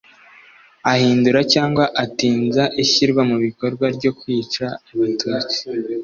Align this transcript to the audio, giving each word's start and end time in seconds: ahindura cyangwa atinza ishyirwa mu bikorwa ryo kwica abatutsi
ahindura 0.93 1.39
cyangwa 1.53 1.83
atinza 2.03 2.63
ishyirwa 2.83 3.21
mu 3.29 3.37
bikorwa 3.45 3.85
ryo 3.97 4.11
kwica 4.19 4.65
abatutsi 4.91 5.59